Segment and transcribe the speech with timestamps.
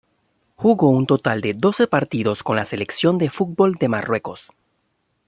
[0.55, 4.47] Jugó un total de doce partidos con la selección de fútbol de Marruecos.